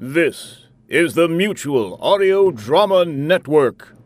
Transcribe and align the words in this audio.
This 0.00 0.68
is 0.86 1.14
the 1.14 1.26
Mutual 1.26 1.98
Audio 2.00 2.52
Drama 2.52 3.04
Network. 3.04 3.96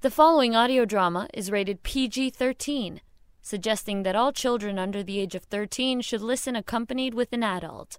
The 0.00 0.10
following 0.10 0.56
audio 0.56 0.86
drama 0.86 1.28
is 1.34 1.50
rated 1.50 1.82
PG 1.82 2.30
13, 2.30 3.02
suggesting 3.42 4.04
that 4.04 4.16
all 4.16 4.32
children 4.32 4.78
under 4.78 5.02
the 5.02 5.20
age 5.20 5.34
of 5.34 5.44
13 5.44 6.00
should 6.00 6.22
listen 6.22 6.56
accompanied 6.56 7.12
with 7.12 7.34
an 7.34 7.42
adult. 7.42 7.98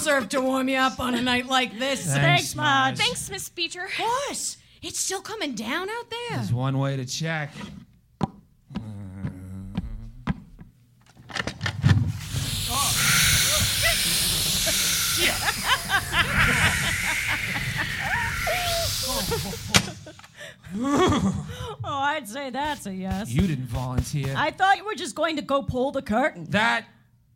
That'll 0.00 0.20
serve 0.20 0.28
to 0.30 0.40
warm 0.40 0.70
you 0.70 0.78
up 0.78 0.98
on 0.98 1.14
a 1.14 1.20
night 1.20 1.46
like 1.46 1.78
this. 1.78 2.06
Thanks, 2.06 2.54
Marge. 2.54 2.96
Thanks, 2.96 3.28
Miss 3.28 3.50
Beecher. 3.50 3.84
Of 3.84 3.92
course. 3.92 4.56
It's 4.80 4.98
still 4.98 5.20
coming 5.20 5.54
down 5.54 5.90
out 5.90 6.08
there. 6.08 6.38
There's 6.38 6.54
one 6.54 6.78
way 6.78 6.96
to 6.96 7.04
check. 7.04 7.52
Oh, 20.72 21.44
I'd 21.84 22.28
say 22.28 22.50
that's 22.50 22.86
a 22.86 22.94
yes. 22.94 23.30
You 23.30 23.40
didn't 23.40 23.66
volunteer. 23.66 24.32
I 24.36 24.52
thought 24.52 24.76
you 24.76 24.84
were 24.84 24.94
just 24.94 25.16
going 25.16 25.36
to 25.36 25.42
go 25.42 25.62
pull 25.62 25.90
the 25.90 26.02
curtain. 26.02 26.44
that 26.50 26.84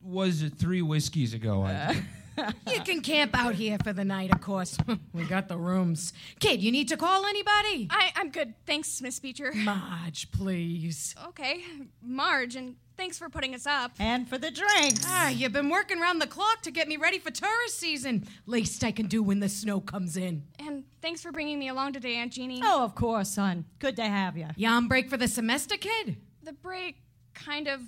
was 0.02 0.42
uh, 0.42 0.50
three 0.56 0.82
whiskeys 0.82 1.34
ago. 1.34 1.62
I 1.62 1.94
did. 1.94 2.04
You 2.70 2.80
can 2.80 3.00
camp 3.00 3.32
out 3.34 3.54
here 3.54 3.78
for 3.82 3.92
the 3.92 4.04
night, 4.04 4.32
of 4.32 4.40
course. 4.40 4.76
we 5.12 5.24
got 5.24 5.48
the 5.48 5.56
rooms. 5.56 6.12
Kid, 6.40 6.62
you 6.62 6.72
need 6.72 6.88
to 6.88 6.96
call 6.96 7.26
anybody? 7.26 7.88
I, 7.90 8.12
I'm 8.16 8.30
good. 8.30 8.54
Thanks, 8.66 9.00
Miss 9.00 9.20
Beecher. 9.20 9.52
Marge, 9.54 10.30
please. 10.32 11.14
Okay, 11.28 11.62
Marge, 12.02 12.56
and 12.56 12.76
thanks 12.96 13.18
for 13.18 13.28
putting 13.28 13.54
us 13.54 13.66
up. 13.66 13.92
And 13.98 14.28
for 14.28 14.38
the 14.38 14.50
drinks. 14.50 15.04
Ah, 15.06 15.28
you've 15.28 15.52
been 15.52 15.68
working 15.68 16.00
round 16.00 16.20
the 16.20 16.26
clock 16.26 16.62
to 16.62 16.70
get 16.70 16.88
me 16.88 16.96
ready 16.96 17.18
for 17.18 17.30
tourist 17.30 17.78
season. 17.78 18.26
Least 18.46 18.82
I 18.82 18.90
can 18.90 19.06
do 19.06 19.22
when 19.22 19.40
the 19.40 19.48
snow 19.48 19.80
comes 19.80 20.16
in. 20.16 20.42
And 20.58 20.84
thanks 21.02 21.22
for 21.22 21.30
bringing 21.30 21.58
me 21.58 21.68
along 21.68 21.92
today, 21.92 22.16
Aunt 22.16 22.32
Jeannie. 22.32 22.60
Oh, 22.64 22.82
of 22.84 22.94
course, 22.94 23.30
son. 23.30 23.64
Good 23.78 23.96
to 23.96 24.04
have 24.04 24.36
you. 24.36 24.48
You 24.56 24.68
on 24.68 24.88
break 24.88 25.08
for 25.08 25.16
the 25.16 25.28
semester, 25.28 25.76
kid? 25.76 26.16
The 26.42 26.52
break 26.52 26.96
kind 27.34 27.68
of 27.68 27.80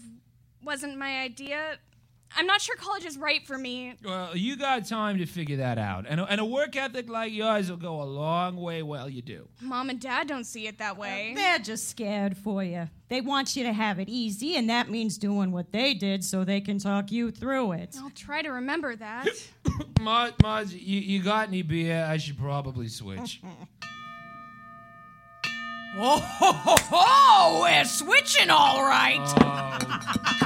wasn't 0.63 0.99
my 0.99 1.21
idea. 1.21 1.79
I'm 2.37 2.47
not 2.47 2.61
sure 2.61 2.77
college 2.77 3.05
is 3.05 3.17
right 3.17 3.47
for 3.47 3.57
me. 3.57 3.95
well, 4.05 4.37
you 4.37 4.57
got 4.57 4.87
time 4.87 5.19
to 5.19 5.27
figure 5.27 5.57
that 5.57 5.79
out. 5.79 6.05
And 6.09 6.21
a, 6.21 6.25
and 6.27 6.41
a 6.41 6.45
work 6.45 6.77
ethic 6.77 7.09
like 7.09 7.33
yours 7.33 7.71
will 7.71 7.79
go 7.79 8.03
a 8.03 8.05
long 8.05 8.57
way 8.57 8.83
while 8.83 9.09
you 9.09 9.23
do. 9.23 9.49
Mom 9.63 9.89
and 9.89 9.99
Dad 9.99 10.29
don't 10.29 10.45
see 10.45 10.67
it 10.67 10.79
that 10.79 10.93
uh, 10.93 11.01
way. 11.01 11.33
They're 11.35 11.59
just 11.59 11.89
scared 11.89 12.37
for 12.37 12.63
you. 12.63 12.89
They 13.09 13.21
want 13.21 13.57
you 13.57 13.63
to 13.65 13.73
have 13.73 13.99
it 13.99 14.09
easy, 14.09 14.57
and 14.57 14.69
that 14.69 14.91
means 14.91 15.17
doing 15.17 15.51
what 15.53 15.73
they 15.73 15.95
did 15.95 16.25
so 16.25 16.45
they 16.45 16.61
can 16.61 16.79
talk 16.79 17.11
you 17.11 17.31
through 17.31 17.73
it. 17.73 17.97
I'll 17.99 18.11
try 18.11 18.43
to 18.43 18.51
remember 18.51 18.97
that. 18.97 19.29
Marge, 20.01 20.35
Marge 20.43 20.73
you, 20.73 21.01
you 21.01 21.23
got 21.23 21.49
any 21.49 21.63
beer? 21.63 22.07
I 22.09 22.17
should 22.19 22.39
probably 22.39 22.89
switch. 22.89 23.41
Oh, 25.99 26.19
ho, 26.19 26.53
ho, 26.53 26.75
ho, 26.91 27.61
we're 27.63 27.85
switching 27.87 28.51
all 28.51 28.83
right. 28.83 29.19
Oh, 29.41 30.46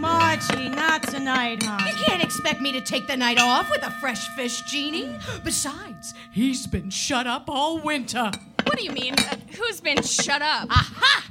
Margie, 0.00 0.68
not 0.68 1.02
tonight, 1.02 1.62
hon. 1.62 1.86
You 1.86 1.94
can't 2.04 2.22
expect 2.22 2.60
me 2.60 2.72
to 2.72 2.80
take 2.80 3.06
the 3.06 3.16
night 3.16 3.38
off 3.40 3.70
with 3.70 3.82
a 3.84 3.90
fresh 3.92 4.28
fish 4.36 4.62
Jeannie. 4.62 5.16
Besides, 5.42 6.14
he's 6.32 6.66
been 6.66 6.90
shut 6.90 7.26
up 7.26 7.44
all 7.48 7.78
winter. 7.78 8.30
what 8.64 8.76
do 8.76 8.84
you 8.84 8.92
mean? 8.92 9.14
Uh, 9.14 9.36
who's 9.56 9.80
been 9.80 10.02
shut 10.02 10.42
up? 10.42 10.68
Aha! 10.70 11.30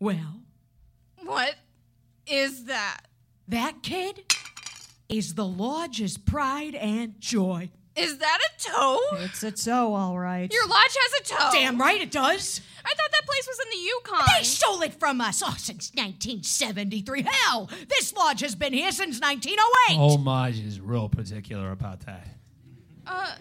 Well, 0.00 0.40
what 1.22 1.54
is 2.26 2.64
that? 2.66 3.00
that 3.48 3.82
kid 3.82 4.24
is 5.08 5.34
the 5.34 5.44
lodge's 5.46 6.16
pride 6.16 6.74
and 6.74 7.20
joy. 7.20 7.70
Is 7.96 8.18
that 8.18 8.38
a 8.40 8.70
toe? 8.70 8.98
It's 9.18 9.42
a 9.42 9.52
toe, 9.52 9.94
all 9.94 10.18
right. 10.18 10.52
Your 10.52 10.66
lodge 10.66 10.96
has 10.98 11.20
a 11.20 11.24
toe. 11.34 11.50
Damn 11.52 11.78
right 11.78 12.00
it 12.00 12.10
does. 12.10 12.60
I 13.34 13.42
thought 13.42 13.46
that 13.46 13.46
place 13.46 13.46
was 13.46 13.58
in 13.60 13.70
the 13.70 13.84
Yukon. 13.84 14.26
They 14.38 14.44
stole 14.44 14.82
it 14.82 15.00
from 15.00 15.20
us 15.20 15.42
oh, 15.44 15.54
since 15.58 15.90
1973. 15.94 17.22
Hell, 17.22 17.70
this 17.88 18.12
lodge 18.14 18.40
has 18.40 18.54
been 18.54 18.72
here 18.72 18.92
since 18.92 19.20
1908. 19.20 19.98
Oh, 19.98 20.18
Marge 20.18 20.60
is 20.60 20.80
real 20.80 21.08
particular 21.08 21.70
about 21.72 22.00
that. 22.06 22.26
Uh, 23.06 23.34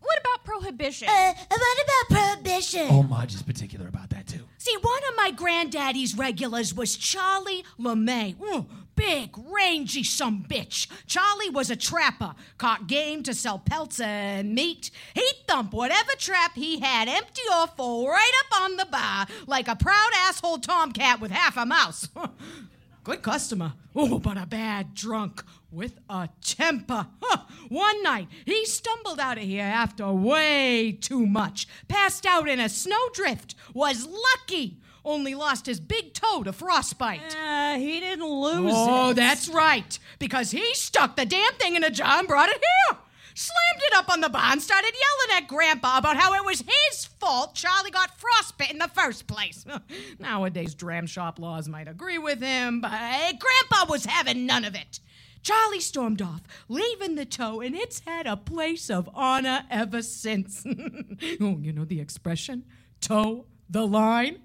what 0.00 0.18
about 0.20 0.44
prohibition? 0.44 1.08
Uh, 1.08 1.34
what 1.48 1.84
about 1.84 2.18
prohibition? 2.18 2.86
Oh, 2.90 3.02
Marge 3.02 3.34
is 3.34 3.42
particular 3.42 3.88
about 3.88 4.10
that 4.10 4.26
too. 4.26 4.40
See, 4.58 4.76
one 4.80 5.00
of 5.08 5.16
my 5.16 5.30
granddaddy's 5.30 6.16
regulars 6.16 6.74
was 6.74 6.96
Charlie 6.96 7.64
LeMay. 7.78 8.40
Ooh, 8.40 8.66
big, 8.98 9.30
rangy 9.36 10.02
some 10.02 10.44
bitch. 10.48 10.88
Charlie 11.06 11.50
was 11.50 11.70
a 11.70 11.76
trapper, 11.76 12.34
caught 12.58 12.88
game 12.88 13.22
to 13.22 13.32
sell 13.32 13.58
pelts 13.58 14.00
and 14.00 14.54
meat. 14.54 14.90
He'd 15.14 15.44
thump 15.46 15.72
whatever 15.72 16.10
trap 16.18 16.56
he 16.56 16.80
had, 16.80 17.08
empty 17.08 17.42
or 17.54 17.68
full, 17.68 18.08
right 18.08 18.32
up 18.44 18.60
on 18.62 18.76
the 18.76 18.86
bar, 18.86 19.26
like 19.46 19.68
a 19.68 19.76
proud 19.76 20.10
asshole 20.16 20.58
tomcat 20.58 21.20
with 21.20 21.30
half 21.30 21.56
a 21.56 21.64
mouse. 21.64 22.08
Good 23.04 23.22
customer. 23.22 23.74
Oh, 23.94 24.18
but 24.18 24.36
a 24.36 24.46
bad 24.46 24.94
drunk 24.94 25.44
with 25.70 26.00
a 26.10 26.28
temper. 26.42 27.06
Huh. 27.22 27.44
One 27.68 28.02
night, 28.02 28.28
he 28.44 28.66
stumbled 28.66 29.20
out 29.20 29.38
of 29.38 29.44
here 29.44 29.64
after 29.64 30.10
way 30.12 30.92
too 31.00 31.24
much. 31.24 31.68
Passed 31.86 32.26
out 32.26 32.48
in 32.48 32.58
a 32.58 32.68
snowdrift. 32.68 33.54
Was 33.74 34.06
lucky. 34.06 34.78
Only 35.08 35.34
lost 35.34 35.64
his 35.64 35.80
big 35.80 36.12
toe 36.12 36.42
to 36.42 36.52
frostbite. 36.52 37.34
Uh, 37.34 37.78
he 37.78 37.98
didn't 37.98 38.28
lose 38.28 38.70
it. 38.70 38.76
Oh, 38.76 39.10
it. 39.10 39.14
that's 39.14 39.48
right. 39.48 39.98
Because 40.18 40.50
he 40.50 40.74
stuck 40.74 41.16
the 41.16 41.24
damn 41.24 41.54
thing 41.54 41.76
in 41.76 41.82
a 41.82 41.88
jar 41.88 42.18
and 42.18 42.28
brought 42.28 42.50
it 42.50 42.56
here. 42.56 42.98
Slammed 43.34 43.82
it 43.86 43.94
up 43.94 44.10
on 44.10 44.20
the 44.20 44.28
bar 44.28 44.52
and 44.52 44.60
started 44.60 44.92
yelling 44.92 45.42
at 45.42 45.48
Grandpa 45.48 45.96
about 45.96 46.18
how 46.18 46.34
it 46.34 46.44
was 46.44 46.60
his 46.60 47.06
fault 47.06 47.54
Charlie 47.54 47.90
got 47.90 48.18
frostbit 48.18 48.70
in 48.70 48.76
the 48.76 48.88
first 48.88 49.26
place. 49.26 49.64
Nowadays, 50.18 50.74
dram 50.74 51.06
shop 51.06 51.38
laws 51.38 51.70
might 51.70 51.88
agree 51.88 52.18
with 52.18 52.42
him, 52.42 52.82
but 52.82 52.90
Grandpa 52.90 53.86
was 53.88 54.04
having 54.04 54.44
none 54.44 54.66
of 54.66 54.74
it. 54.74 55.00
Charlie 55.42 55.80
stormed 55.80 56.20
off, 56.20 56.42
leaving 56.68 57.14
the 57.14 57.24
toe, 57.24 57.62
and 57.62 57.74
it's 57.74 58.00
had 58.00 58.26
a 58.26 58.36
place 58.36 58.90
of 58.90 59.08
honor 59.14 59.64
ever 59.70 60.02
since. 60.02 60.66
oh, 61.40 61.56
you 61.62 61.72
know 61.72 61.86
the 61.86 62.00
expression? 62.00 62.64
Toe 63.00 63.46
the 63.70 63.86
line? 63.86 64.40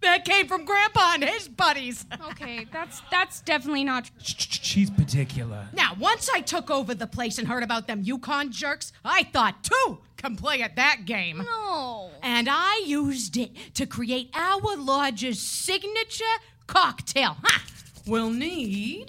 That 0.00 0.24
came 0.24 0.46
from 0.46 0.64
Grandpa 0.64 1.12
and 1.14 1.24
his 1.24 1.48
buddies. 1.48 2.06
okay, 2.30 2.66
that's 2.72 3.02
that's 3.10 3.40
definitely 3.40 3.82
not. 3.84 4.06
Sh- 4.22 4.34
sh- 4.38 4.58
She's 4.62 4.90
particular. 4.90 5.66
Now, 5.72 5.94
once 5.98 6.28
I 6.32 6.40
took 6.40 6.70
over 6.70 6.94
the 6.94 7.06
place 7.06 7.38
and 7.38 7.48
heard 7.48 7.62
about 7.64 7.86
them 7.88 8.02
Yukon 8.02 8.52
jerks, 8.52 8.92
I 9.04 9.24
thought 9.24 9.64
two 9.64 9.98
can 10.16 10.36
play 10.36 10.62
at 10.62 10.76
that 10.76 11.04
game. 11.04 11.38
No. 11.38 12.10
And 12.22 12.48
I 12.50 12.82
used 12.86 13.36
it 13.36 13.50
to 13.74 13.86
create 13.86 14.30
our 14.34 14.76
lodge's 14.76 15.40
signature 15.40 16.24
cocktail. 16.66 17.36
Ha! 17.42 17.62
We'll 18.06 18.30
need. 18.30 19.08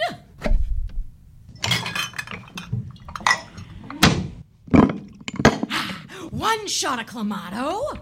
Ah, 5.71 6.27
one 6.31 6.67
shot 6.67 6.99
of 6.99 7.05
Clamato. 7.05 7.99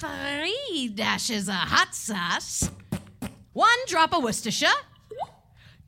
Three 0.00 0.88
dashes 0.94 1.46
of 1.46 1.56
hot 1.56 1.94
sauce. 1.94 2.70
One 3.52 3.76
drop 3.86 4.14
of 4.14 4.22
Worcestershire. 4.22 4.68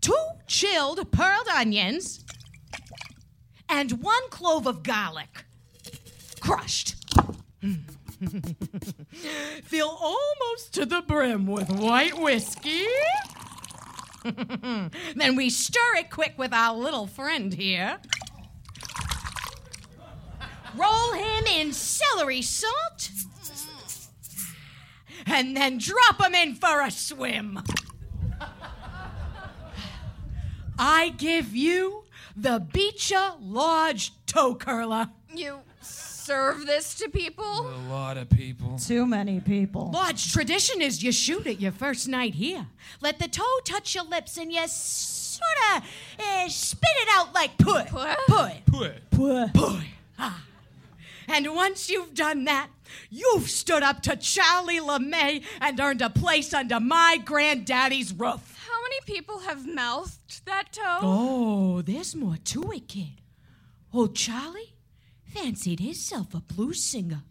Two 0.03 0.15
chilled 0.47 1.11
pearled 1.13 1.49
onions. 1.49 2.23
And 3.71 4.03
one 4.03 4.29
clove 4.29 4.67
of 4.67 4.83
garlic. 4.83 5.47
Crushed. 6.41 6.97
Fill 9.65 9.89
almost 9.89 10.75
to 10.75 10.85
the 10.85 11.01
brim 11.01 11.47
with 11.47 11.71
white 11.71 12.19
whiskey. 12.19 12.85
then 14.25 15.37
we 15.37 15.49
stir 15.49 15.97
it 15.97 16.11
quick 16.11 16.35
with 16.37 16.53
our 16.53 16.77
little 16.77 17.07
friend 17.07 17.55
here. 17.55 17.99
Roll 20.77 21.15
him 21.15 21.47
in 21.47 21.73
celery 21.73 22.43
salt. 22.43 23.09
And 25.33 25.57
then 25.57 25.79
drop 25.79 26.21
him 26.21 26.35
in 26.35 26.55
for 26.55 26.83
a 26.83 26.91
swim. 26.91 27.59
I 30.79 31.09
give 31.17 31.57
you 31.57 32.05
the 32.37 32.61
Beecher 32.61 33.33
Lodge 33.41 34.13
toe 34.27 34.55
curler. 34.55 35.09
You 35.35 35.61
serve 35.81 36.67
this 36.67 36.95
to 36.97 37.09
people? 37.09 37.45
A 37.45 37.89
lot 37.91 38.19
of 38.19 38.29
people. 38.29 38.79
Too 38.79 39.07
many 39.07 39.41
people. 39.41 39.91
Lodge 39.91 40.33
tradition 40.33 40.83
is 40.83 41.03
you 41.03 41.13
shoot 41.13 41.47
it 41.47 41.61
your 41.61 41.73
first 41.73 42.09
night 42.09 42.35
here. 42.35 42.67
Let 43.01 43.19
the 43.19 43.29
toe 43.29 43.61
touch 43.65 43.95
your 43.95 44.05
lips 44.05 44.37
and 44.37 44.53
you 44.53 44.63
sort 44.67 45.51
of 45.77 45.85
uh, 46.21 46.49
spit 46.49 46.91
it 47.03 47.09
out 47.13 47.33
like 47.35 47.57
put. 47.57 47.87
Put? 47.87 48.17
Put. 48.29 48.67
Put. 48.67 49.11
Put. 49.11 49.55
Put. 49.55 49.81
Ah. 50.19 50.45
And 51.29 51.55
once 51.55 51.89
you've 51.89 52.15
done 52.15 52.45
that, 52.45 52.69
you've 53.11 53.49
stood 53.51 53.83
up 53.83 54.03
to 54.03 54.17
Charlie 54.17 54.81
LeMay 54.81 55.45
and 55.61 55.79
earned 55.81 56.03
a 56.03 56.11
place 56.11 56.53
under 56.55 56.81
my 56.81 57.19
granddaddy's 57.25 58.13
roof. 58.13 58.59
How 58.69 58.83
many 58.83 59.01
people 59.07 59.41
have 59.41 59.67
mouthed 59.67 60.45
that 60.47 60.73
toe? 60.73 60.99
Oh, 61.03 61.83
there's 61.83 62.15
more 62.15 62.37
to 62.45 62.73
it, 62.73 62.89
kid. 62.89 63.21
Old 63.93 64.17
Charlie 64.17 64.75
fancied 65.25 65.81
himself 65.81 66.35
a 66.35 66.41
blues 66.41 66.83
singer. 66.83 67.23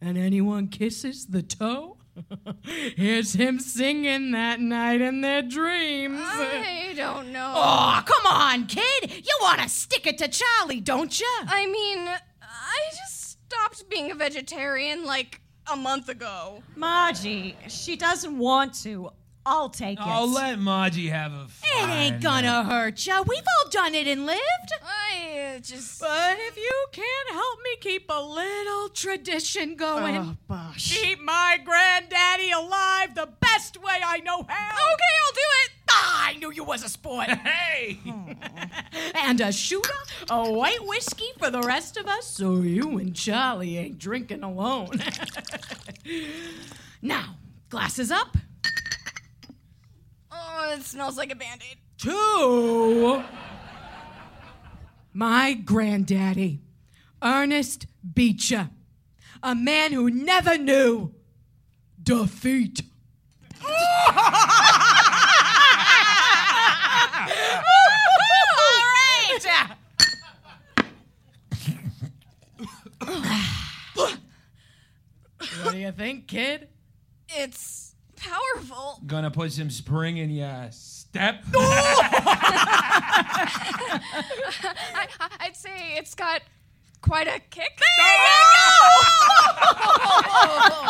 And 0.00 0.16
anyone 0.16 0.68
kisses 0.68 1.26
the 1.26 1.42
toe? 1.42 1.98
Here's 2.96 3.34
him 3.34 3.60
singing 3.60 4.32
that 4.32 4.60
night 4.60 5.00
in 5.00 5.20
their 5.20 5.42
dreams. 5.42 6.20
I 6.22 6.92
don't 6.96 7.32
know. 7.32 7.52
Oh, 7.54 8.02
come 8.04 8.26
on, 8.26 8.66
kid. 8.66 9.10
You 9.10 9.38
want 9.40 9.60
to 9.60 9.68
stick 9.68 10.06
it 10.06 10.18
to 10.18 10.28
Charlie, 10.28 10.80
don't 10.80 11.18
you? 11.20 11.30
I 11.46 11.66
mean, 11.66 12.08
stopped 13.50 13.88
being 13.90 14.10
a 14.10 14.14
vegetarian 14.14 15.04
like 15.04 15.40
a 15.72 15.76
month 15.76 16.08
ago. 16.08 16.62
Margie, 16.76 17.56
she 17.68 17.96
doesn't 17.96 18.38
want 18.38 18.74
to. 18.82 19.10
I'll 19.46 19.70
take 19.70 19.98
it. 19.98 20.06
I'll 20.06 20.30
let 20.30 20.58
Margie 20.58 21.08
have 21.08 21.32
a 21.32 21.46
It 21.64 21.88
ain't 21.88 22.22
gonna 22.22 22.62
hurt 22.62 23.04
ya. 23.06 23.22
We've 23.26 23.38
all 23.64 23.70
done 23.70 23.94
it 23.94 24.06
and 24.06 24.26
lived. 24.26 24.40
I 24.84 25.54
uh, 25.56 25.58
just. 25.60 25.98
But 26.00 26.36
if 26.38 26.56
you 26.56 26.86
can't 26.92 27.30
help 27.30 27.58
me 27.64 27.76
keep 27.80 28.04
a 28.10 28.22
little 28.22 28.90
tradition 28.90 29.76
going, 29.76 30.16
Oh, 30.16 30.36
bosh. 30.46 30.94
keep 31.00 31.20
my 31.20 31.58
granddaddy 31.64 32.50
alive 32.52 33.14
the 33.14 33.28
best 33.40 33.82
way 33.82 33.98
I 34.04 34.18
know 34.20 34.44
how. 34.46 34.68
Okay, 34.92 35.14
I'll 35.24 35.34
do 35.34 35.48
it. 35.64 35.70
Ah, 35.90 36.28
I 36.28 36.34
knew 36.34 36.49
you 36.60 36.64
was 36.64 36.84
a 36.84 36.88
sport. 36.88 37.28
Hey! 37.50 37.98
and 39.14 39.40
a 39.40 39.50
shooter, 39.50 39.94
a 40.28 40.52
white 40.52 40.84
whiskey 40.84 41.28
for 41.38 41.50
the 41.50 41.62
rest 41.62 41.96
of 41.96 42.06
us, 42.06 42.26
so 42.26 42.56
you 42.56 42.98
and 42.98 43.14
Charlie 43.16 43.78
ain't 43.78 43.98
drinking 43.98 44.42
alone. 44.42 44.90
now, 47.02 47.36
glasses 47.70 48.10
up. 48.10 48.36
Oh, 50.30 50.74
it 50.76 50.82
smells 50.82 51.16
like 51.16 51.32
a 51.32 51.34
band 51.34 51.62
aid. 51.70 51.78
Two. 51.96 53.22
my 55.14 55.54
granddaddy, 55.54 56.60
Ernest 57.22 57.86
Beecher, 58.14 58.68
a 59.42 59.54
man 59.54 59.92
who 59.92 60.10
never 60.10 60.58
knew 60.58 61.14
defeat. 62.02 62.82
All 73.10 73.20
right. 73.22 73.40
what 75.62 75.72
do 75.72 75.78
you 75.78 75.88
think, 76.00 76.26
kid? 76.28 76.68
It's 77.28 77.94
powerful. 78.16 79.02
Gonna 79.06 79.30
put 79.30 79.52
some 79.52 79.68
spring 79.68 80.16
in 80.16 80.30
your 80.30 80.68
step. 80.70 81.44
I, 81.54 82.00
I, 84.94 85.28
I'd 85.40 85.54
say 85.54 85.96
it's 85.98 86.14
got 86.14 86.40
quite 87.02 87.26
a 87.26 87.38
kick. 87.50 87.78
There 87.98 88.16
you 88.16 88.22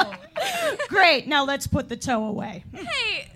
go. 0.06 0.86
Great. 0.88 1.26
Now 1.26 1.44
let's 1.44 1.66
put 1.66 1.88
the 1.88 1.96
toe 1.96 2.26
away. 2.26 2.62
Hey, 2.72 3.32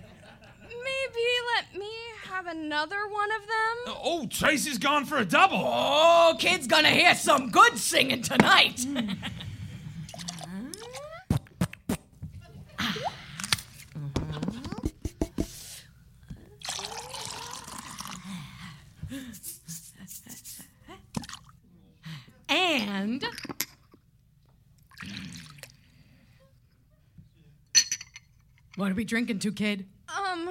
maybe 0.69 1.25
let 1.57 1.77
me 1.77 1.91
have 2.29 2.47
another 2.47 3.05
one 3.09 3.31
of 3.33 3.41
them. 3.41 3.95
Oh, 4.01 4.27
Tracy's 4.29 4.77
gone 4.77 5.03
for 5.03 5.17
a 5.17 5.25
double. 5.25 5.61
Oh, 5.61 6.37
kid's 6.39 6.67
gonna 6.67 6.91
hear 6.91 7.15
some 7.15 7.51
good 7.51 7.77
singing 7.77 8.21
tonight. 8.21 8.85
and 22.55 23.25
what 28.75 28.84
are 28.84 28.84
we 28.95 29.03
drinking 29.03 29.39
to, 29.39 29.51
kid? 29.51 29.85
Um, 30.07 30.49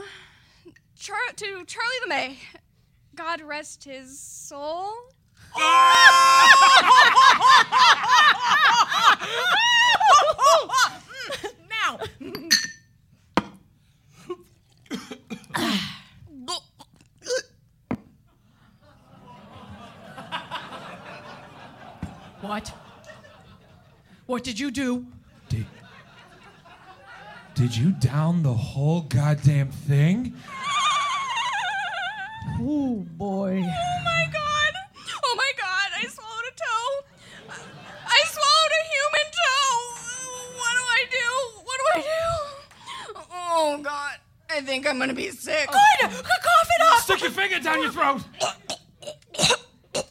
Char- 0.99 1.17
to 1.37 1.64
Charlie 1.64 2.08
LeMay. 2.08 2.37
God 3.14 3.41
rest 3.41 3.85
his 3.85 4.19
soul. 4.19 4.93
now. 5.56 5.62
what? 22.41 22.73
What 24.26 24.43
did 24.43 24.58
you 24.58 24.70
do? 24.70 25.06
Did, 27.64 27.70
did 27.70 27.78
you 27.78 27.93
down 27.93 28.43
the 28.43 28.52
whole 28.52 29.00
goddamn 29.00 29.70
thing? 29.70 30.34
Oh, 32.61 33.06
boy. 33.16 33.64
Oh 33.64 34.00
my 34.05 34.28
god! 34.31 34.72
Oh 35.25 35.34
my 35.34 35.52
god! 35.56 35.88
I 35.96 36.06
swallowed 36.06 36.44
a 36.46 36.52
toe. 36.61 37.06
I 38.06 38.22
swallowed 38.26 38.72
a 38.81 38.84
human 38.93 39.26
toe. 39.40 39.81
What 40.61 40.75
do 40.76 40.84
I 40.93 41.05
do? 41.11 41.28
What 41.64 41.76
do 41.81 41.84
I 41.94 42.00
do? 42.02 43.25
Oh 43.32 43.81
god! 43.82 44.19
I 44.50 44.60
think 44.60 44.87
I'm 44.87 44.99
gonna 44.99 45.14
be 45.14 45.31
sick. 45.31 45.67
Good! 45.67 46.10
Cough 46.10 46.20
it 46.20 46.82
up! 46.82 47.00
Stick 47.00 47.22
your 47.22 47.31
finger 47.31 47.60
down 47.60 47.81
your 47.81 47.93
throat. 47.93 48.20
it 49.94 50.06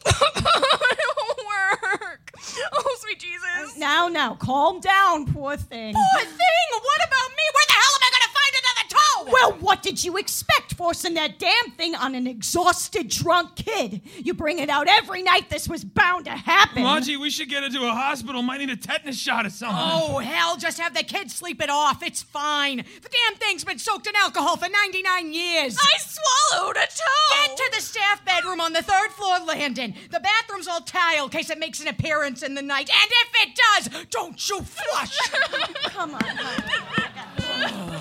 won't 1.20 1.40
work. 1.46 2.32
Oh 2.72 2.96
sweet 3.00 3.20
Jesus! 3.20 3.76
Now, 3.76 4.08
now, 4.08 4.34
calm 4.34 4.80
down, 4.80 5.32
poor 5.32 5.56
thing. 5.56 5.94
Poor 5.94 6.24
thing! 6.24 6.54
What 6.82 7.00
about 7.06 7.30
me? 7.36 7.44
Where 7.54 7.66
the 7.68 7.76
hell 7.80 7.94
am 7.96 8.02
I 8.02 8.10
gonna 8.14 8.32
find 8.38 8.52
another 8.62 8.86
toe? 8.96 9.23
Well, 9.34 9.52
what 9.54 9.82
did 9.82 10.04
you 10.04 10.16
expect, 10.16 10.74
forcing 10.74 11.14
that 11.14 11.40
damn 11.40 11.72
thing 11.72 11.96
on 11.96 12.14
an 12.14 12.28
exhausted, 12.28 13.08
drunk 13.08 13.56
kid? 13.56 14.00
You 14.22 14.32
bring 14.32 14.60
it 14.60 14.68
out 14.70 14.86
every 14.88 15.24
night. 15.24 15.50
This 15.50 15.68
was 15.68 15.84
bound 15.84 16.26
to 16.26 16.30
happen. 16.30 16.84
Margie, 16.84 17.16
we 17.16 17.30
should 17.30 17.48
get 17.48 17.64
her 17.64 17.68
to 17.68 17.84
a 17.84 17.90
hospital. 17.90 18.42
Might 18.42 18.58
need 18.58 18.70
a 18.70 18.76
tetanus 18.76 19.18
shot 19.18 19.44
or 19.44 19.50
something. 19.50 19.76
Oh, 19.76 20.18
hell, 20.18 20.56
just 20.56 20.78
have 20.78 20.94
the 20.94 21.02
kid 21.02 21.32
sleep 21.32 21.60
it 21.60 21.68
off. 21.68 22.00
It's 22.04 22.22
fine. 22.22 22.76
The 22.76 23.08
damn 23.08 23.36
thing's 23.38 23.64
been 23.64 23.80
soaked 23.80 24.06
in 24.06 24.14
alcohol 24.14 24.56
for 24.56 24.68
99 24.68 25.32
years. 25.32 25.76
I 25.80 25.98
swallowed 25.98 26.76
a 26.76 26.86
toe. 26.86 27.46
Get 27.46 27.56
to 27.56 27.70
the 27.74 27.82
staff 27.82 28.24
bedroom 28.24 28.60
on 28.60 28.72
the 28.72 28.82
third 28.82 29.10
floor 29.10 29.40
landing. 29.40 29.96
The 30.12 30.20
bathroom's 30.20 30.68
all 30.68 30.80
tile 30.80 31.24
in 31.24 31.30
case 31.30 31.50
it 31.50 31.58
makes 31.58 31.80
an 31.80 31.88
appearance 31.88 32.44
in 32.44 32.54
the 32.54 32.62
night. 32.62 32.88
And 32.88 33.10
if 33.10 33.48
it 33.48 33.58
does, 33.90 34.04
don't 34.10 34.48
you 34.48 34.60
flush. 34.62 35.18
Come 35.86 36.14
on, 36.14 36.22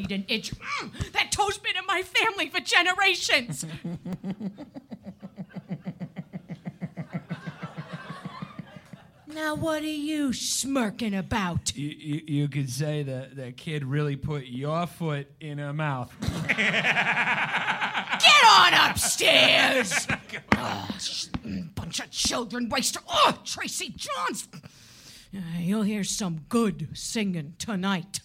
honey. 0.00 0.04
Son 0.04 0.08
of 0.08 0.08
a 0.08 0.08
bleeding 0.08 0.24
itch. 0.28 0.52
Mm, 0.54 1.12
that 1.12 1.32
toe's 1.32 1.58
been 1.58 1.76
in 1.76 1.86
my 1.86 2.02
family 2.02 2.48
for 2.48 2.60
generations. 2.60 3.64
now, 9.26 9.54
what 9.54 9.82
are 9.82 9.86
you 9.86 10.32
smirking 10.32 11.14
about? 11.14 11.74
You, 11.76 11.88
you, 11.88 12.20
you 12.26 12.48
could 12.48 12.70
say 12.70 13.02
that 13.02 13.36
that 13.36 13.56
kid 13.56 13.84
really 13.84 14.16
put 14.16 14.46
your 14.46 14.86
foot 14.86 15.30
in 15.40 15.58
her 15.58 15.72
mouth. 15.72 16.14
Get 16.56 18.44
on 18.46 18.74
upstairs! 18.74 20.06
oh, 20.56 20.88
sh- 20.98 21.26
bunch 21.74 22.00
of 22.00 22.10
children 22.10 22.68
waster. 22.68 23.00
Oh, 23.08 23.38
Tracy 23.44 23.94
Johns! 23.96 24.48
Uh, 25.34 25.40
you'll 25.58 25.82
hear 25.82 26.04
some 26.04 26.44
good 26.48 26.88
singing 26.92 27.54
tonight. 27.58 28.20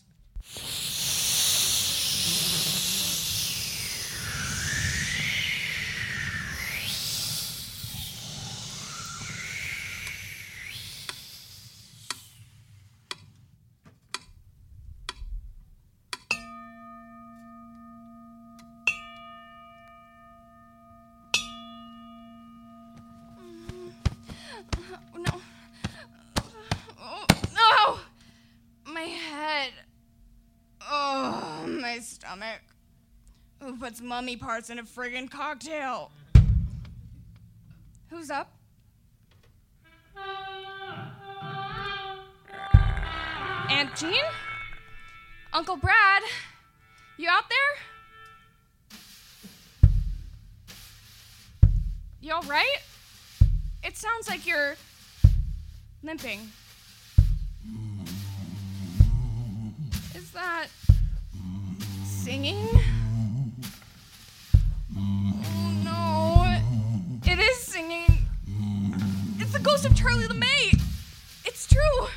Stomach. 32.27 32.60
Who 33.62 33.77
puts 33.77 34.01
mummy 34.01 34.36
parts 34.36 34.69
in 34.69 34.79
a 34.79 34.84
friggin' 34.84 35.31
cocktail? 35.31 36.12
Who's 38.10 38.29
up? 38.29 38.51
Aunt 43.69 43.96
Jean? 43.96 44.24
Uncle 45.53 45.77
Brad? 45.77 46.24
You 47.17 47.29
out 47.29 47.46
there? 47.50 47.60
You 52.19 52.34
alright? 52.34 52.81
It 53.84 53.96
sounds 53.96 54.27
like 54.27 54.46
you're 54.46 54.75
limping. 56.03 56.41
Is 60.13 60.31
that 60.31 60.67
singing? 62.27 62.67
Oh 64.98 65.72
no. 65.86 66.60
It 67.24 67.39
is 67.39 67.57
singing. 67.57 68.17
It's 69.39 69.53
the 69.53 69.60
ghost 69.60 69.86
of 69.86 69.96
Charlie 69.96 70.25
LeMay. 70.25 70.77
It's 71.46 71.69
true. 71.69 72.07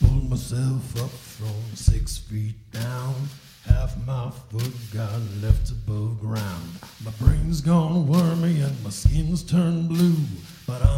Pulled 0.00 0.28
myself 0.28 1.02
up 1.02 1.08
from 1.08 1.74
six 1.74 2.18
feet 2.18 2.56
down. 2.72 3.14
Half 3.66 3.96
my 4.06 4.30
foot 4.50 4.74
got 4.92 5.18
left 5.40 5.70
above 5.70 6.20
ground. 6.20 6.68
My 7.02 7.12
brain's 7.18 7.62
gone 7.62 8.06
wormy 8.06 8.60
and 8.60 8.84
my 8.84 8.90
skin's 8.90 9.42
turned 9.42 9.88
blue. 9.88 10.16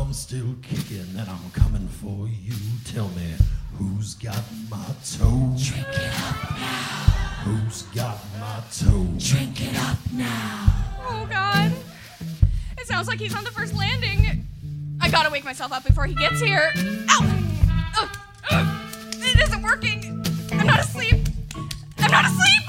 But 0.06 0.10
I'm 0.10 0.14
still 0.14 0.54
kicking 0.62 1.18
and 1.18 1.28
I'm 1.28 1.50
coming 1.50 1.88
for 1.88 2.28
you. 2.28 2.54
Tell 2.84 3.08
me, 3.08 3.34
who's 3.76 4.14
got 4.14 4.40
my 4.70 4.86
toe? 5.04 5.52
Drink 5.58 5.88
it 5.88 6.12
up 6.22 6.50
now. 6.52 7.42
Who's 7.42 7.82
got 7.82 8.18
my 8.38 8.62
toe? 8.72 9.08
Drink 9.18 9.60
it 9.62 9.76
up 9.76 9.98
now. 10.12 10.72
Oh 11.08 11.26
god. 11.28 11.72
It 12.78 12.86
sounds 12.86 13.08
like 13.08 13.18
he's 13.18 13.34
on 13.34 13.42
the 13.42 13.50
first 13.50 13.74
landing. 13.74 14.46
I 15.00 15.08
gotta 15.10 15.28
wake 15.28 15.44
myself 15.44 15.72
up 15.72 15.82
before 15.84 16.06
he 16.06 16.14
gets 16.14 16.40
here. 16.40 16.72
Ow! 16.76 17.98
Ugh, 17.98 18.16
ugh. 18.52 18.66
It 19.14 19.40
isn't 19.40 19.62
working. 19.62 20.24
I'm 20.52 20.68
not 20.68 20.78
asleep. 20.78 21.16
I'm 21.98 22.10
not 22.12 22.26
asleep. 22.26 22.62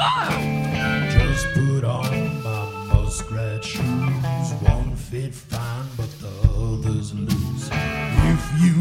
Ugh. 0.00 1.10
Just 1.10 1.46
put 1.54 1.82
on 1.82 2.42
my 2.44 2.94
muskrat 2.94 3.64
shoes. 3.64 4.52
One 4.62 4.94
fit 4.94 5.34
fine, 5.34 5.71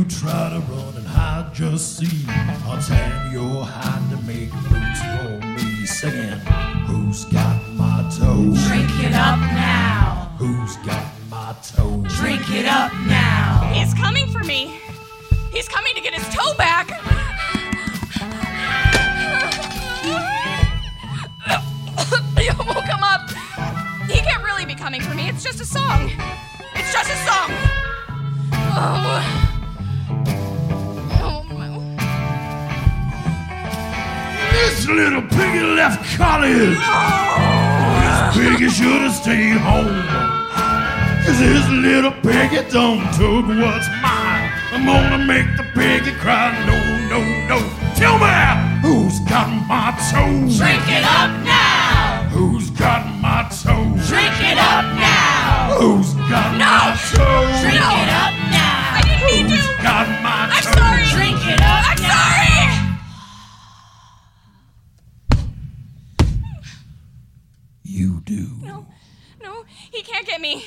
you 0.02 0.08
try 0.08 0.50
to 0.50 0.60
run 0.72 0.96
and 0.96 1.06
hide, 1.06 1.54
just 1.54 1.98
see 1.98 2.26
I'll 2.66 2.82
tan 2.82 3.32
your 3.32 3.64
hide 3.64 4.10
to 4.10 4.18
make 4.26 4.50
boots 4.50 5.02
for 5.14 5.46
me. 5.46 5.86
Singing, 5.86 6.40
who's 6.88 7.26
got 7.26 7.62
my 7.74 8.10
toe? 8.18 8.54
Drink 8.68 8.90
it 9.06 9.14
up 9.14 9.40
now. 9.40 10.34
Who's 10.40 10.78
got 10.78 11.06
my 11.30 11.56
toe? 11.64 12.04
Drink 12.18 12.50
it 12.50 12.66
up 12.66 12.92
now. 13.06 13.70
He's 13.74 13.94
coming 13.94 14.28
for 14.32 14.44
me. 14.44 14.80
He's 15.52 15.68
coming 15.68 15.94
to 15.94 16.02
get 16.02 16.14
his 16.16 16.28
toe 16.34 16.56
back. 16.56 16.90
It 22.38 22.58
won't 22.58 22.86
come 22.88 23.04
up. 23.04 23.30
He 24.10 24.20
can't 24.20 24.44
really 24.44 24.66
be 24.66 24.74
coming 24.74 25.02
for 25.02 25.14
me. 25.14 25.30
It's 25.30 25.44
just 25.44 25.62
a 25.62 25.66
song. 25.66 26.10
It's 26.76 26.92
just 26.92 27.12
a 27.12 27.18
song. 27.18 27.50
Oh, 28.74 29.51
This 34.82 34.90
little 34.90 35.22
piggy 35.22 35.62
left 35.62 36.18
college. 36.18 36.74
This 38.02 38.20
piggy 38.34 38.68
should 38.68 39.02
have 39.06 39.14
stayed 39.14 39.62
home. 39.62 40.02
Cause 41.24 41.38
this 41.38 41.70
little 41.70 42.12
piggy 42.26 42.68
done 42.72 42.98
took 43.14 43.46
what's 43.62 43.88
mine. 44.02 44.50
I'm 44.74 44.84
gonna 44.84 45.24
make 45.24 45.46
the 45.56 45.70
piggy 45.78 46.14
cry. 46.18 46.58
No, 46.66 46.74
no, 47.14 47.22
no. 47.46 47.60
Tell 47.94 48.18
me, 48.18 48.34
who's 48.82 49.20
got 49.30 49.50
my 49.70 49.94
toe? 50.10 50.50
Drink 50.50 50.82
it 50.90 51.06
up 51.06 51.30
now. 51.46 52.28
Who's 52.32 52.72
got 52.72 53.06
my 53.22 53.46
toe? 53.62 53.86
Drink 54.10 54.34
it 54.42 54.58
up 54.58 54.86
now. 54.98 55.78
Who's 55.78 56.16
got 56.26 56.58
my 56.58 56.98
toe? 57.14 57.62
Drink 57.62 57.76
it 57.76 58.10
up 58.10 58.11
do. 68.38 68.66
No, 68.66 68.86
no, 69.42 69.64
he 69.92 70.02
can't 70.02 70.26
get 70.26 70.40
me. 70.40 70.66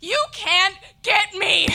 You 0.00 0.22
can't 0.32 0.74
get 1.02 1.34
me. 1.34 1.68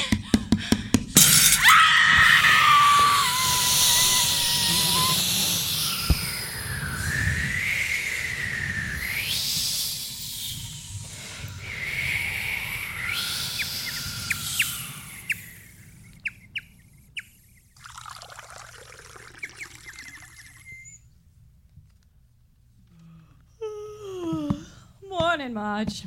Morning, 25.41 25.55
Marge. 25.55 26.03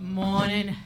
Morning. 0.00 0.76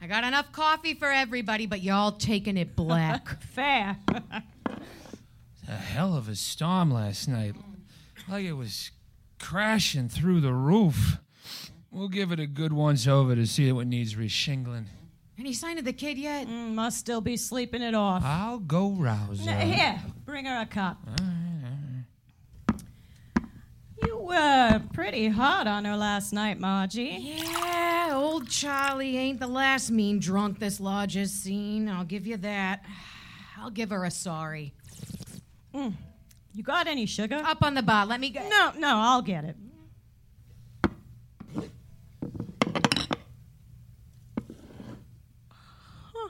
I 0.00 0.06
got 0.06 0.24
enough 0.24 0.50
coffee 0.50 0.94
for 0.94 1.08
everybody, 1.12 1.66
but 1.66 1.82
y'all 1.82 2.12
taking 2.12 2.56
it 2.56 2.74
black. 2.74 3.42
Fair. 3.52 3.98
A 5.68 5.72
hell 5.72 6.16
of 6.16 6.26
a 6.30 6.34
storm 6.34 6.90
last 6.90 7.28
night. 7.28 7.54
Like 8.30 8.46
it 8.46 8.54
was 8.54 8.92
crashing 9.38 10.08
through 10.08 10.40
the 10.40 10.54
roof. 10.54 11.18
We'll 11.90 12.08
give 12.08 12.32
it 12.32 12.40
a 12.40 12.46
good 12.46 12.72
once 12.72 13.06
over 13.06 13.34
to 13.36 13.46
see 13.46 13.70
what 13.72 13.86
needs 13.88 14.14
reshingling. 14.14 14.86
Any 15.38 15.52
sign 15.52 15.76
of 15.76 15.84
the 15.84 15.92
kid 15.92 16.16
yet? 16.16 16.46
Mm, 16.48 16.76
Must 16.76 16.96
still 16.96 17.20
be 17.20 17.36
sleeping 17.36 17.82
it 17.82 17.94
off. 17.94 18.22
I'll 18.24 18.58
go 18.58 18.88
rouse 18.92 19.44
her. 19.44 19.54
Here, 19.60 20.00
bring 20.24 20.46
her 20.46 20.62
a 20.62 20.66
cup. 20.66 20.96
You 21.20 21.24
were 24.38 24.82
pretty 24.92 25.28
hard 25.28 25.66
on 25.66 25.84
her 25.84 25.96
last 25.96 26.32
night, 26.32 26.58
Margie. 26.58 27.16
Yeah, 27.20 28.12
old 28.14 28.48
Charlie 28.48 29.16
ain't 29.16 29.40
the 29.40 29.46
last 29.46 29.90
mean 29.90 30.18
drunk 30.18 30.58
this 30.58 30.80
lodge 30.80 31.14
has 31.14 31.32
seen. 31.32 31.88
I'll 31.88 32.04
give 32.04 32.26
you 32.26 32.36
that. 32.38 32.84
I'll 33.58 33.70
give 33.70 33.90
her 33.90 34.04
a 34.04 34.10
sorry. 34.10 34.72
Mm. 35.74 35.94
You 36.54 36.62
got 36.62 36.86
any 36.86 37.06
sugar? 37.06 37.36
Up 37.44 37.62
on 37.62 37.74
the 37.74 37.82
bar. 37.82 38.06
Let 38.06 38.20
me 38.20 38.30
go. 38.30 38.40
No, 38.48 38.72
no, 38.76 38.96
I'll 38.96 39.22
get 39.22 39.44
it. 39.44 39.56
Huh. 46.14 46.28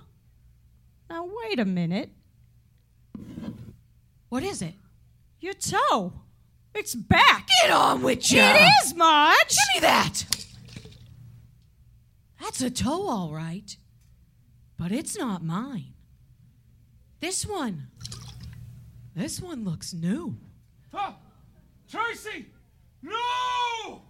Now, 1.11 1.29
wait 1.43 1.59
a 1.59 1.65
minute. 1.65 2.11
What 4.29 4.43
is 4.43 4.63
it? 4.63 4.75
Your 5.41 5.55
toe. 5.55 6.13
It's 6.79 6.95
back. 6.95 7.49
Get 7.61 7.73
on 7.73 8.05
with 8.05 8.31
you. 8.31 8.41
It 8.41 8.71
is, 8.85 8.95
Marge. 8.95 9.49
Give 9.49 9.75
me 9.75 9.81
that. 9.81 10.25
That's 12.41 12.61
a 12.61 12.71
toe, 12.71 13.09
all 13.09 13.35
right. 13.35 13.77
But 14.79 14.93
it's 14.93 15.19
not 15.19 15.43
mine. 15.45 15.95
This 17.19 17.45
one. 17.45 17.89
This 19.17 19.41
one 19.41 19.65
looks 19.65 19.93
new. 19.93 20.39
Oh, 20.95 21.17
Tracy! 21.91 22.47
No! 23.03 24.03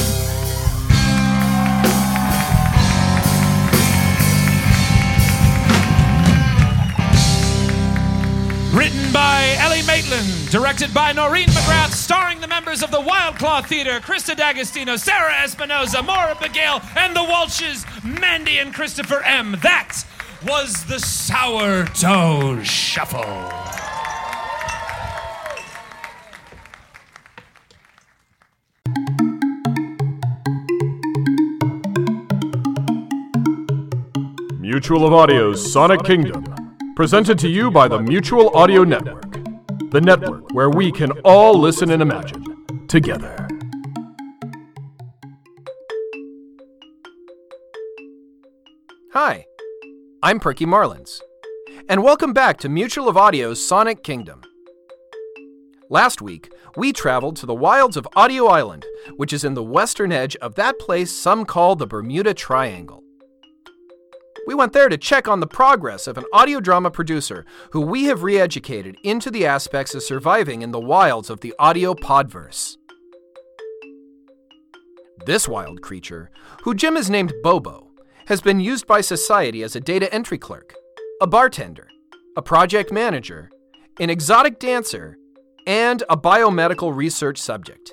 Written 8.72 9.10
by 9.14 9.56
Ellie 9.60 9.82
Maitland, 9.86 10.50
directed 10.50 10.92
by 10.92 11.12
Noreen 11.12 11.48
McGrath, 11.48 11.92
starring 11.92 12.38
the 12.40 12.46
members 12.46 12.82
of 12.82 12.90
the 12.90 13.00
Wild 13.00 13.36
Claw 13.36 13.62
Theater, 13.62 13.98
Krista 14.00 14.36
D'Agostino, 14.36 14.96
Sarah 14.96 15.32
Espinoza, 15.32 16.04
Maura 16.04 16.34
Begale, 16.34 16.82
and 16.94 17.16
the 17.16 17.20
Walshes, 17.20 17.86
Mandy 18.20 18.58
and 18.58 18.74
Christopher 18.74 19.22
M. 19.22 19.56
That 19.62 20.04
was 20.46 20.84
the 20.84 20.98
Sourdough 20.98 22.62
Shuffle. 22.62 23.24
Mutual 34.60 35.06
of 35.06 35.14
Audio's 35.14 35.72
Sonic 35.72 36.04
Kingdom 36.04 36.57
Presented 36.98 37.38
to 37.38 37.48
you 37.48 37.70
by 37.70 37.86
the 37.86 38.00
Mutual 38.00 38.50
Audio 38.56 38.82
Network, 38.82 39.30
the 39.92 40.00
network 40.00 40.52
where 40.52 40.68
we 40.68 40.90
can 40.90 41.12
all 41.20 41.56
listen 41.56 41.92
and 41.92 42.02
imagine 42.02 42.44
together. 42.88 43.46
Hi, 49.12 49.46
I'm 50.24 50.40
Perky 50.40 50.66
Marlins, 50.66 51.20
and 51.88 52.02
welcome 52.02 52.32
back 52.32 52.58
to 52.58 52.68
Mutual 52.68 53.08
of 53.08 53.16
Audio's 53.16 53.64
Sonic 53.64 54.02
Kingdom. 54.02 54.42
Last 55.88 56.20
week, 56.20 56.50
we 56.76 56.92
traveled 56.92 57.36
to 57.36 57.46
the 57.46 57.54
wilds 57.54 57.96
of 57.96 58.08
Audio 58.16 58.48
Island, 58.48 58.84
which 59.16 59.32
is 59.32 59.44
in 59.44 59.54
the 59.54 59.62
western 59.62 60.10
edge 60.10 60.34
of 60.38 60.56
that 60.56 60.80
place 60.80 61.12
some 61.12 61.44
call 61.44 61.76
the 61.76 61.86
Bermuda 61.86 62.34
Triangle. 62.34 63.04
We 64.48 64.54
went 64.54 64.72
there 64.72 64.88
to 64.88 64.96
check 64.96 65.28
on 65.28 65.40
the 65.40 65.46
progress 65.46 66.06
of 66.06 66.16
an 66.16 66.24
audio 66.32 66.58
drama 66.58 66.90
producer 66.90 67.44
who 67.72 67.82
we 67.82 68.04
have 68.04 68.22
re 68.22 68.40
educated 68.40 68.96
into 69.02 69.30
the 69.30 69.44
aspects 69.44 69.94
of 69.94 70.02
surviving 70.02 70.62
in 70.62 70.70
the 70.70 70.80
wilds 70.80 71.28
of 71.28 71.40
the 71.40 71.52
audio 71.58 71.92
podverse. 71.92 72.78
This 75.26 75.46
wild 75.46 75.82
creature, 75.82 76.30
who 76.62 76.74
Jim 76.74 76.96
has 76.96 77.10
named 77.10 77.34
Bobo, 77.42 77.90
has 78.28 78.40
been 78.40 78.58
used 78.58 78.86
by 78.86 79.02
society 79.02 79.62
as 79.62 79.76
a 79.76 79.80
data 79.80 80.10
entry 80.14 80.38
clerk, 80.38 80.72
a 81.20 81.26
bartender, 81.26 81.88
a 82.34 82.40
project 82.40 82.90
manager, 82.90 83.50
an 84.00 84.08
exotic 84.08 84.58
dancer, 84.58 85.18
and 85.66 86.04
a 86.08 86.16
biomedical 86.16 86.96
research 86.96 87.36
subject. 87.36 87.92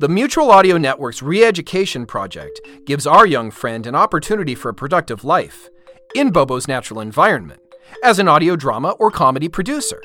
The 0.00 0.08
Mutual 0.08 0.50
Audio 0.50 0.76
Network's 0.76 1.22
re 1.22 1.44
education 1.44 2.04
project 2.04 2.60
gives 2.84 3.06
our 3.06 3.24
young 3.24 3.52
friend 3.52 3.86
an 3.86 3.94
opportunity 3.94 4.56
for 4.56 4.68
a 4.68 4.74
productive 4.74 5.22
life 5.22 5.70
in 6.16 6.32
Bobo's 6.32 6.66
natural 6.66 6.98
environment 6.98 7.60
as 8.02 8.18
an 8.18 8.26
audio 8.26 8.56
drama 8.56 8.96
or 8.98 9.12
comedy 9.12 9.48
producer. 9.48 10.02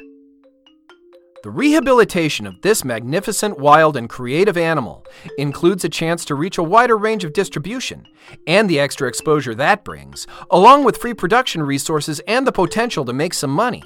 The 1.41 1.49
rehabilitation 1.49 2.45
of 2.45 2.61
this 2.61 2.85
magnificent, 2.85 3.57
wild, 3.57 3.97
and 3.97 4.07
creative 4.07 4.57
animal 4.57 5.07
includes 5.39 5.83
a 5.83 5.89
chance 5.89 6.23
to 6.25 6.35
reach 6.35 6.59
a 6.59 6.63
wider 6.63 6.95
range 6.95 7.23
of 7.23 7.33
distribution 7.33 8.05
and 8.45 8.69
the 8.69 8.79
extra 8.79 9.07
exposure 9.07 9.55
that 9.55 9.83
brings, 9.83 10.27
along 10.51 10.83
with 10.83 10.97
free 10.97 11.15
production 11.15 11.63
resources 11.63 12.19
and 12.27 12.45
the 12.45 12.51
potential 12.51 13.05
to 13.05 13.13
make 13.13 13.33
some 13.33 13.51
money. 13.51 13.81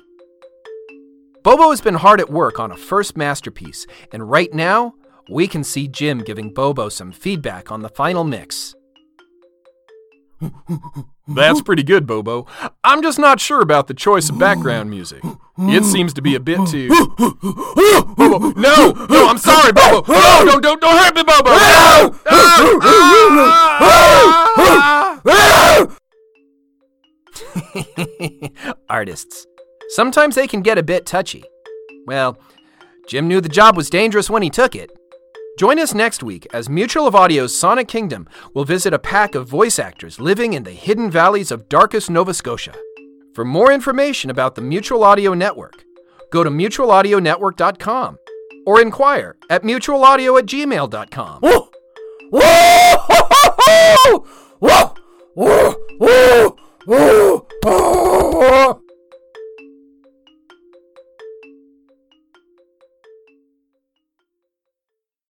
Bobo 1.43 1.69
has 1.69 1.79
been 1.79 1.95
hard 1.95 2.19
at 2.19 2.29
work 2.29 2.59
on 2.59 2.71
a 2.71 2.77
first 2.77 3.15
masterpiece, 3.15 3.87
and 4.11 4.29
right 4.29 4.53
now, 4.53 4.95
we 5.29 5.47
can 5.47 5.63
see 5.63 5.87
Jim 5.87 6.19
giving 6.19 6.53
Bobo 6.53 6.89
some 6.89 7.11
feedback 7.11 7.71
on 7.71 7.81
the 7.81 7.89
final 7.89 8.23
mix. 8.23 8.75
That's 11.27 11.61
pretty 11.61 11.83
good, 11.83 12.05
Bobo. 12.05 12.45
I'm 12.83 13.01
just 13.01 13.17
not 13.17 13.39
sure 13.39 13.61
about 13.61 13.87
the 13.87 13.93
choice 13.93 14.29
of 14.29 14.37
background 14.37 14.89
music. 14.89 15.23
It 15.57 15.85
seems 15.85 16.13
to 16.15 16.21
be 16.21 16.35
a 16.35 16.39
bit 16.39 16.67
too. 16.67 16.89
Bobo, 16.89 18.51
no, 18.59 18.91
no, 19.09 19.27
I'm 19.27 19.37
sorry, 19.37 19.71
Bobo. 19.71 20.11
No, 20.11 20.45
don't, 20.45 20.61
don't, 20.61 20.81
don't 20.81 20.97
hurt 20.97 21.15
me, 21.15 21.23
Bobo. 21.23 21.51
No! 21.51 22.19
Artists. 28.89 29.47
Sometimes 29.89 30.35
they 30.35 30.47
can 30.47 30.61
get 30.61 30.77
a 30.77 30.83
bit 30.83 31.05
touchy. 31.05 31.43
Well, 32.05 32.37
Jim 33.07 33.27
knew 33.27 33.39
the 33.39 33.49
job 33.49 33.77
was 33.77 33.89
dangerous 33.89 34.29
when 34.29 34.43
he 34.43 34.49
took 34.49 34.75
it. 34.75 34.91
Join 35.57 35.77
us 35.79 35.93
next 35.93 36.23
week 36.23 36.47
as 36.51 36.67
Mutual 36.67 37.05
of 37.05 37.13
Audio's 37.13 37.55
Sonic 37.55 37.87
Kingdom 37.87 38.27
will 38.55 38.65
visit 38.65 38.91
a 38.91 38.99
pack 38.99 39.35
of 39.35 39.47
voice 39.47 39.77
actors 39.77 40.19
living 40.19 40.53
in 40.53 40.63
the 40.63 40.71
hidden 40.71 41.11
valleys 41.11 41.51
of 41.51 41.69
darkest 41.69 42.09
Nova 42.09 42.33
Scotia. 42.33 42.73
For 43.35 43.45
more 43.45 43.71
information 43.71 44.31
about 44.31 44.55
the 44.55 44.61
Mutual 44.61 45.03
Audio 45.03 45.35
Network, 45.35 45.85
go 46.31 46.43
to 46.43 46.49
mutualaudionetwork.com 46.49 48.17
or 48.65 48.81
inquire 48.81 49.35
at 49.49 49.61
mutualaudio 49.63 50.39
at 50.39 50.45
gmail.com. 50.47 51.41